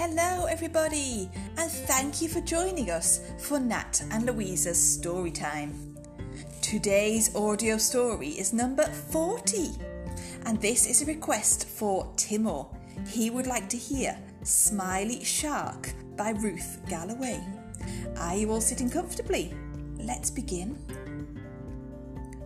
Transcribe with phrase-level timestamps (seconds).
[0.00, 5.96] Hello, everybody, and thank you for joining us for Nat and Louisa's story time.
[6.62, 9.70] Today's audio story is number 40,
[10.46, 12.68] and this is a request for Timor.
[13.08, 17.44] He would like to hear Smiley Shark by Ruth Galloway.
[18.18, 19.52] Are you all sitting comfortably?
[19.98, 20.78] Let's begin.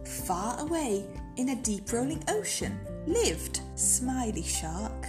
[0.07, 1.05] Far away
[1.37, 5.07] in a deep rolling ocean lived Smiley Shark.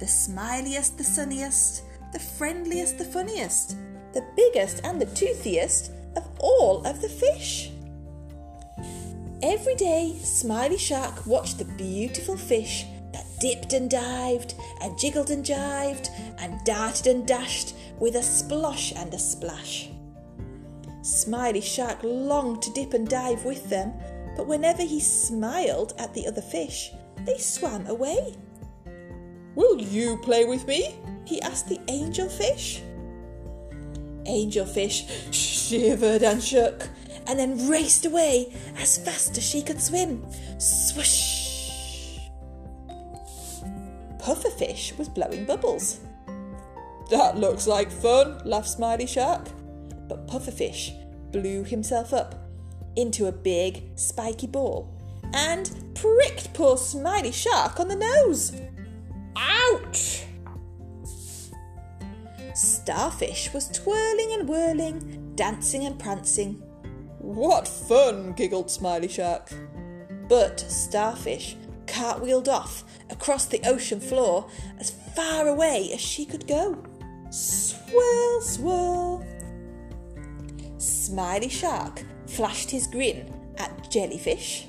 [0.00, 1.82] The smiliest, the sunniest,
[2.12, 3.76] the friendliest, the funniest,
[4.14, 7.70] the biggest and the toothiest of all of the fish.
[9.42, 15.44] Every day, Smiley Shark watched the beautiful fish that dipped and dived and jiggled and
[15.44, 19.90] jived and darted and dashed with a splosh and a splash.
[21.02, 23.92] Smiley Shark longed to dip and dive with them,
[24.36, 26.90] but whenever he smiled at the other fish,
[27.24, 28.34] they swam away.
[29.54, 30.96] Will you play with me?
[31.24, 32.80] he asked the angelfish.
[34.26, 36.88] Angelfish shivered and shook
[37.26, 40.24] and then raced away as fast as she could swim.
[40.58, 42.18] Swoosh!
[44.18, 46.00] Pufferfish was blowing bubbles.
[47.10, 49.48] That looks like fun, laughed Smiley Shark.
[50.08, 50.92] But Pufferfish
[51.32, 52.34] blew himself up
[52.96, 54.92] into a big, spiky ball
[55.32, 58.52] and pricked poor Smiley Shark on the nose.
[59.40, 60.24] Ouch!
[62.54, 66.62] Starfish was twirling and whirling, dancing and prancing.
[67.18, 68.34] What fun!
[68.34, 69.50] giggled Smiley Shark.
[70.28, 71.56] But Starfish
[71.86, 76.82] cartwheeled off across the ocean floor as far away as she could go.
[77.30, 79.26] Swirl, swirl.
[80.78, 84.66] Smiley Shark flashed his grin at jellyfish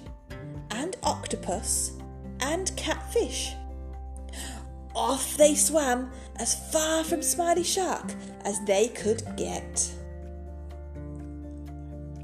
[0.72, 1.92] and octopus
[2.40, 3.54] and catfish.
[4.96, 9.92] Off they swam as far from Smiley Shark as they could get.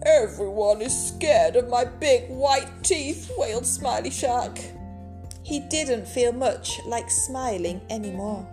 [0.06, 4.58] Everyone is scared of my big white teeth, wailed Smiley Shark.
[5.44, 8.48] He didn't feel much like smiling anymore.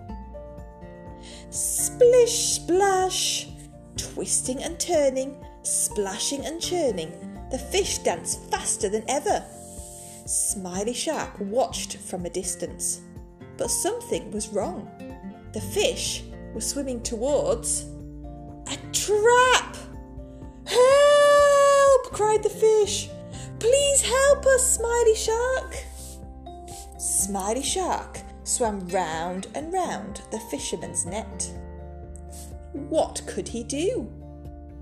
[1.51, 3.49] Splish splash!
[3.97, 7.13] Twisting and turning, splashing and churning,
[7.51, 9.45] the fish danced faster than ever.
[10.27, 13.01] Smiley Shark watched from a distance,
[13.57, 14.91] but something was wrong.
[15.53, 17.87] The fish was swimming towards
[18.67, 19.77] a trap.
[20.67, 22.13] Help!
[22.13, 23.09] cried the fish.
[23.59, 25.77] Please help us, Smiley Shark.
[26.99, 31.51] Smiley Shark swam round and round the fisherman's net.
[32.73, 34.11] What could he do?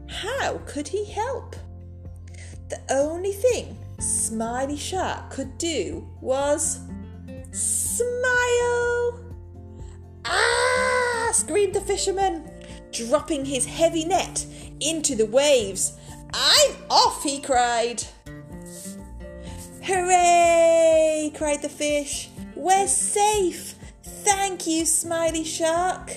[0.08, 1.56] How could he help?
[2.68, 6.80] The only thing Smiley Shark could do was
[7.52, 9.20] smile.
[10.24, 11.30] Ah!
[11.32, 12.50] screamed the fisherman,
[12.90, 14.44] dropping his heavy net
[14.80, 15.96] into the waves.
[16.32, 18.02] I'm off, he cried.
[19.84, 21.32] Hooray!
[21.34, 22.30] cried the fish.
[22.54, 23.74] We're safe.
[24.02, 26.16] Thank you, Smiley Shark.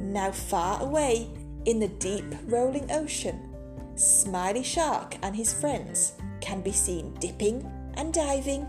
[0.00, 1.28] Now, far away
[1.64, 3.54] in the deep rolling ocean,
[3.94, 8.68] Smiley Shark and his friends can be seen dipping and diving,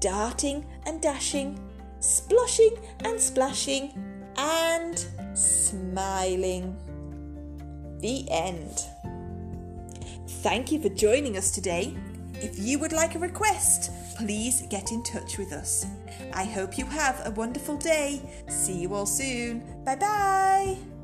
[0.00, 1.58] darting and dashing,
[2.00, 3.92] sploshing and splashing,
[4.36, 6.76] and smiling.
[8.00, 8.84] The end.
[10.42, 11.94] Thank you for joining us today.
[12.34, 15.86] If you would like a request, please get in touch with us.
[16.32, 18.22] I hope you have a wonderful day.
[18.48, 19.62] See you all soon.
[19.84, 20.99] Bye bye.